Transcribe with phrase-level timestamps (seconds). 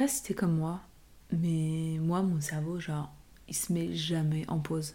[0.00, 0.80] pas comme moi,
[1.30, 3.12] mais moi, mon cerveau, genre,
[3.48, 4.94] il se met jamais en pause.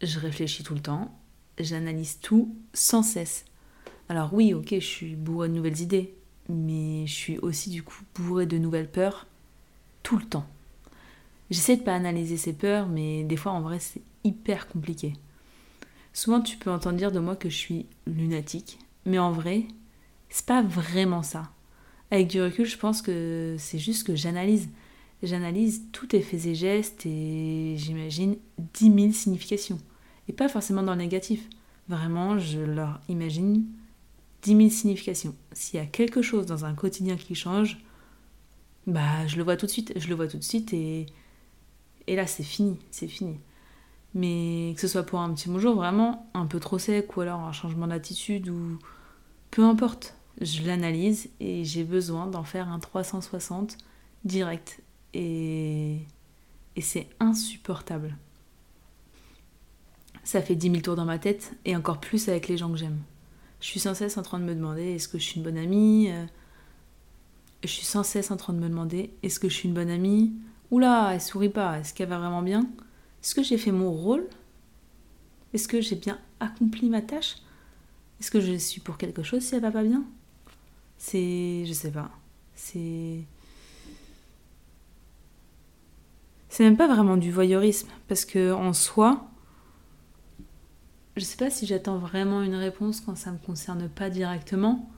[0.00, 1.12] Je réfléchis tout le temps,
[1.58, 3.44] j'analyse tout sans cesse.
[4.08, 6.14] Alors oui, ok, je suis bourrée de nouvelles idées,
[6.48, 9.26] mais je suis aussi du coup bourrée de nouvelles peurs
[10.04, 10.46] tout le temps.
[11.50, 15.14] J'essaie de pas analyser ces peurs, mais des fois en vrai c'est hyper compliqué.
[16.12, 19.66] Souvent tu peux entendre dire de moi que je suis lunatique, mais en vrai,
[20.28, 21.50] c'est pas vraiment ça.
[22.10, 24.68] Avec du recul, je pense que c'est juste que j'analyse.
[25.22, 28.36] J'analyse tous tes et gestes et j'imagine
[28.74, 29.78] 10 000 significations.
[30.28, 31.48] Et pas forcément dans le négatif.
[31.88, 33.64] Vraiment, je leur imagine
[34.42, 35.34] 10 000 significations.
[35.52, 37.78] S'il y a quelque chose dans un quotidien qui change,
[38.86, 39.92] bah je le vois tout de suite.
[39.96, 41.06] Je le vois tout de suite et,
[42.06, 43.38] et là c'est fini, c'est fini.
[44.14, 47.40] Mais que ce soit pour un petit bonjour vraiment un peu trop sec ou alors
[47.40, 48.78] un changement d'attitude ou
[49.50, 53.78] peu importe, je l'analyse et j'ai besoin d'en faire un 360
[54.24, 54.80] direct.
[55.14, 56.00] Et,
[56.80, 58.16] c'est insupportable.
[60.24, 62.76] Ça fait 10 000 tours dans ma tête et encore plus avec les gens que
[62.76, 62.98] j'aime.
[63.60, 65.56] Je suis sans cesse en train de me demander est-ce que je suis une bonne
[65.58, 66.10] amie?
[66.10, 66.26] Euh,
[67.62, 69.90] Je suis sans cesse en train de me demander est-ce que je suis une bonne
[69.90, 70.32] amie?
[70.70, 72.68] Oula, elle sourit pas, est-ce qu'elle va vraiment bien?
[73.22, 74.26] Est-ce que j'ai fait mon rôle?
[75.54, 77.36] Est-ce que j'ai bien accompli ma tâche?
[78.20, 80.04] Est-ce que je suis pour quelque chose si elle va pas bien?
[80.98, 81.64] C'est.
[81.66, 82.10] Je sais pas.
[82.54, 83.24] C'est.
[86.48, 89.28] C'est même pas vraiment du voyeurisme, parce que en soi,
[91.16, 94.88] je sais pas si j'attends vraiment une réponse quand ça me concerne pas directement,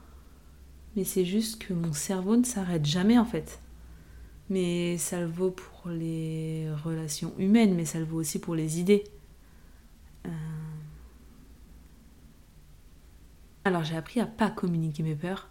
[0.94, 3.60] mais c'est juste que mon cerveau ne s'arrête jamais en fait.
[4.50, 8.80] Mais ça le vaut pour les relations humaines, mais ça le vaut aussi pour les
[8.80, 9.04] idées.
[10.26, 10.30] Euh.
[13.64, 15.50] Alors j'ai appris à pas communiquer mes peurs,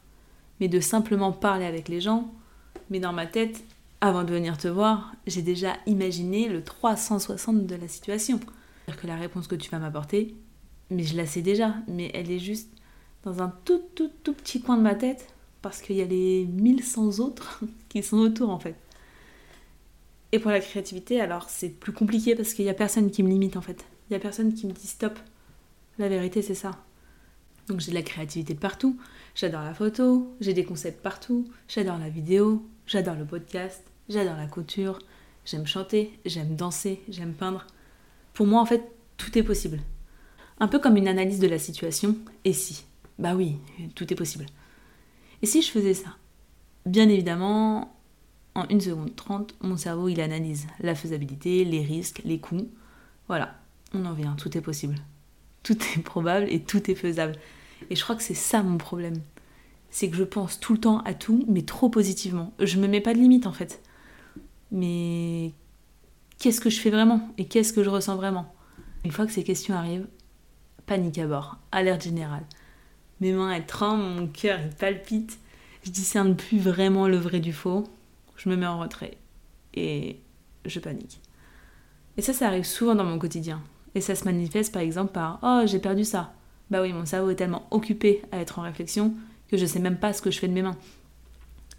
[0.59, 2.31] mais de simplement parler avec les gens.
[2.89, 3.63] Mais dans ma tête,
[4.01, 8.39] avant de venir te voir, j'ai déjà imaginé le 360 de la situation.
[8.39, 10.35] C'est-à-dire que la réponse que tu vas m'apporter,
[10.89, 12.69] mais je la sais déjà, mais elle est juste
[13.23, 16.45] dans un tout tout tout petit coin de ma tête parce qu'il y a les
[16.45, 18.75] 1100 autres qui sont autour en fait.
[20.31, 23.29] Et pour la créativité, alors c'est plus compliqué parce qu'il n'y a personne qui me
[23.29, 23.85] limite en fait.
[24.09, 25.17] Il n'y a personne qui me dit stop.
[25.97, 26.71] La vérité c'est ça.
[27.67, 28.97] Donc j'ai de la créativité de partout.
[29.35, 34.47] J'adore la photo, j'ai des concepts partout, j'adore la vidéo, j'adore le podcast, j'adore la
[34.47, 34.99] couture,
[35.45, 37.67] j'aime chanter, j'aime danser, j'aime peindre.
[38.33, 38.83] Pour moi, en fait,
[39.17, 39.79] tout est possible.
[40.59, 42.85] Un peu comme une analyse de la situation, et si?
[43.19, 43.57] Bah oui,
[43.95, 44.45] tout est possible.
[45.41, 46.15] Et si je faisais ça?
[46.85, 47.95] Bien évidemment,
[48.55, 52.69] en 1 seconde 30, mon cerveau il analyse la faisabilité, les risques, les coûts.
[53.27, 53.55] Voilà,
[53.93, 54.95] on en vient, tout est possible.
[55.63, 57.35] Tout est probable et tout est faisable.
[57.89, 59.21] Et je crois que c'est ça mon problème.
[59.89, 62.53] C'est que je pense tout le temps à tout, mais trop positivement.
[62.59, 63.81] Je me mets pas de limite en fait.
[64.71, 65.53] Mais
[66.39, 67.29] qu'est-ce que je fais vraiment?
[67.37, 68.53] Et qu'est-ce que je ressens vraiment?
[69.05, 70.07] Une fois que ces questions arrivent,
[70.85, 72.43] panique à bord, alerte générale.
[73.21, 75.39] Mes mains elles tremblent, mon cœur palpite.
[75.83, 77.85] Je discerne plus vraiment le vrai du faux.
[78.35, 79.17] Je me mets en retrait
[79.73, 80.19] et
[80.65, 81.21] je panique.
[82.17, 83.61] Et ça, ça arrive souvent dans mon quotidien.
[83.95, 86.33] Et ça se manifeste par exemple par Oh, j'ai perdu ça.
[86.69, 89.13] Bah oui, mon cerveau est tellement occupé à être en réflexion
[89.49, 90.77] que je sais même pas ce que je fais de mes mains.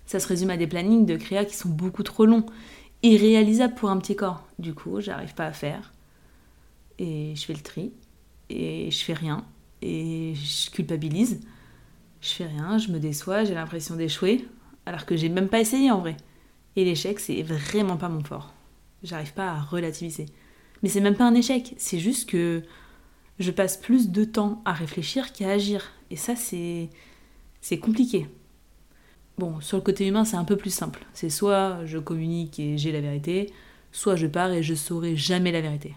[0.06, 2.46] Ça se résume à des plannings de créa qui sont beaucoup trop longs,
[3.02, 4.46] irréalisables pour un petit corps.
[4.58, 5.92] Du coup, j'arrive pas à faire.
[6.98, 7.92] Et je fais le tri.
[8.48, 9.44] Et je fais rien.
[9.82, 11.40] Et je culpabilise.
[12.22, 14.48] Je fais rien, je me déçois, j'ai l'impression d'échouer.
[14.86, 16.16] Alors que j'ai même pas essayé en vrai.
[16.76, 18.54] Et l'échec, c'est vraiment pas mon fort.
[19.02, 20.26] J'arrive pas à relativiser.
[20.82, 22.62] Mais c'est même pas un échec, c'est juste que
[23.38, 25.92] je passe plus de temps à réfléchir qu'à agir.
[26.10, 26.90] Et ça, c'est,
[27.60, 28.28] c'est compliqué.
[29.38, 31.06] Bon, sur le côté humain, c'est un peu plus simple.
[31.14, 33.52] C'est soit je communique et j'ai la vérité,
[33.92, 35.94] soit je pars et je saurai jamais la vérité.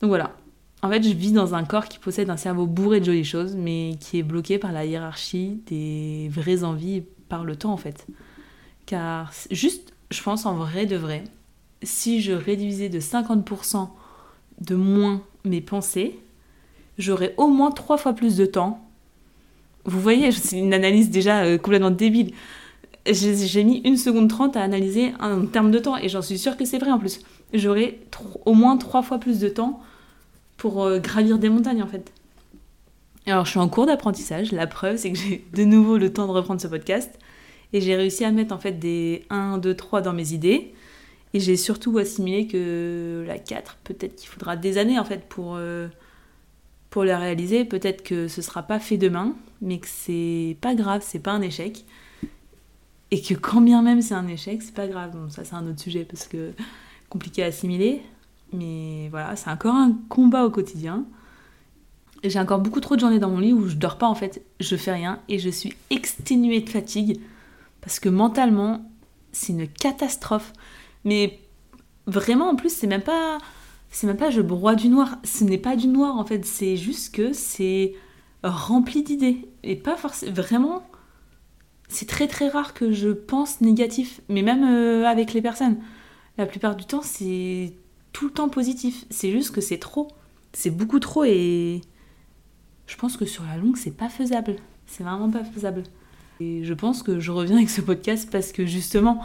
[0.00, 0.36] Donc voilà.
[0.82, 3.56] En fait, je vis dans un corps qui possède un cerveau bourré de jolies choses,
[3.56, 8.06] mais qui est bloqué par la hiérarchie des vraies envies par le temps, en fait.
[8.84, 11.24] Car juste, je pense en vrai de vrai,
[11.82, 13.88] si je réduisais de 50%
[14.60, 16.20] de moins mes pensées,
[16.98, 18.82] j'aurais au moins trois fois plus de temps.
[19.84, 22.32] Vous voyez, c'est une analyse déjà euh, complètement débile.
[23.08, 26.56] J'ai mis une seconde trente à analyser un terme de temps et j'en suis sûre
[26.56, 27.20] que c'est vrai en plus.
[27.54, 28.00] J'aurais
[28.44, 29.80] au moins trois fois plus de temps
[30.56, 32.12] pour euh, gravir des montagnes en fait.
[33.26, 36.26] Alors je suis en cours d'apprentissage, la preuve c'est que j'ai de nouveau le temps
[36.26, 37.16] de reprendre ce podcast
[37.72, 40.72] et j'ai réussi à mettre en fait des 1, 2, 3 dans mes idées
[41.32, 45.54] et j'ai surtout assimilé que la 4 peut-être qu'il faudra des années en fait pour...
[45.54, 45.86] Euh,
[46.96, 47.66] pour le réaliser.
[47.66, 51.42] Peut-être que ce sera pas fait demain, mais que c'est pas grave, c'est pas un
[51.42, 51.84] échec.
[53.10, 55.14] et que quand bien même c'est un échec, c'est pas grave.
[55.28, 56.54] Ça c'est un autre sujet parce que
[57.10, 58.00] compliqué à assimiler.
[58.54, 61.04] Mais voilà, c'est encore un combat au quotidien.
[62.24, 64.42] J'ai encore beaucoup trop de journées dans mon lit où je dors pas en fait,
[64.58, 67.20] je fais rien et je suis exténuée de fatigue
[67.82, 68.90] parce que mentalement
[69.32, 70.54] c'est une catastrophe.
[71.04, 71.40] Mais
[72.06, 73.36] vraiment en plus c'est même pas
[73.96, 76.76] c'est même pas je broie du noir, ce n'est pas du noir en fait, c'est
[76.76, 77.94] juste que c'est
[78.44, 80.82] rempli d'idées et pas forcément vraiment
[81.88, 85.78] c'est très très rare que je pense négatif, mais même euh, avec les personnes.
[86.36, 87.72] La plupart du temps, c'est
[88.12, 89.06] tout le temps positif.
[89.08, 90.08] C'est juste que c'est trop.
[90.52, 91.80] C'est beaucoup trop et
[92.86, 94.56] je pense que sur la longue, c'est pas faisable.
[94.84, 95.84] C'est vraiment pas faisable.
[96.40, 99.22] Et je pense que je reviens avec ce podcast parce que justement,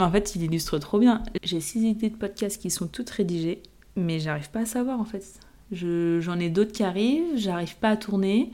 [0.00, 1.22] en fait, il illustre trop bien.
[1.42, 3.62] J'ai six idées de podcast qui sont toutes rédigées,
[3.96, 5.38] mais j'arrive pas à savoir en fait.
[5.72, 8.50] J'en ai d'autres qui arrivent, j'arrive pas à tourner.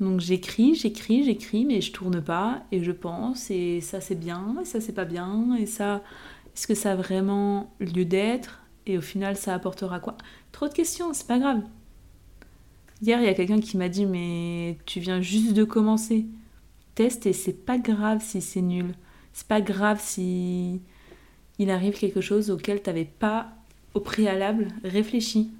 [0.00, 4.56] Donc j'écris, j'écris, j'écris, mais je tourne pas et je pense et ça c'est bien
[4.60, 6.02] et ça c'est pas bien et ça
[6.54, 10.16] est-ce que ça a vraiment lieu d'être et au final ça apportera quoi?
[10.52, 11.62] Trop de questions, c'est pas grave.
[13.02, 16.26] Hier il y a quelqu'un qui m'a dit mais tu viens juste de commencer.
[16.96, 18.94] Teste et c'est pas grave si c'est nul.
[19.34, 20.80] C'est pas grave si
[21.58, 23.48] il arrive quelque chose auquel t'avais pas
[23.92, 25.50] au préalable réfléchi.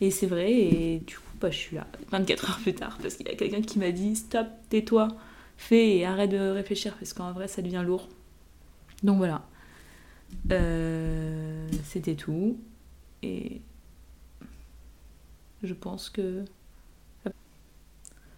[0.00, 3.14] Et c'est vrai et du coup bah, je suis là 24 heures plus tard parce
[3.14, 5.08] qu'il y a quelqu'un qui m'a dit stop, tais-toi,
[5.56, 8.08] fais et arrête de réfléchir parce qu'en vrai ça devient lourd.
[9.02, 9.44] Donc voilà.
[10.52, 12.58] Euh, c'était tout.
[13.22, 13.60] Et
[15.62, 16.44] je pense que.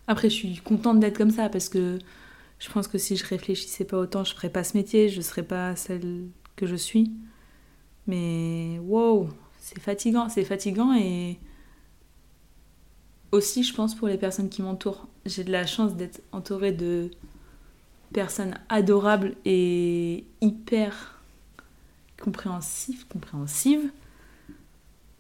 [0.07, 1.99] Après, je suis contente d'être comme ça parce que
[2.61, 5.43] je pense que si je réfléchissais pas autant, je ferais pas ce métier, je serais
[5.43, 7.11] pas celle que je suis.
[8.07, 9.29] Mais wow,
[9.59, 11.39] c'est fatigant, c'est fatigant et
[13.33, 15.09] aussi, je pense, pour les personnes qui m'entourent.
[15.25, 17.11] J'ai de la chance d'être entourée de
[18.13, 21.23] personnes adorables et hyper
[22.21, 23.91] compréhensives, compréhensives.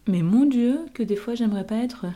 [0.08, 2.06] Mais mon Dieu, que des fois j'aimerais pas être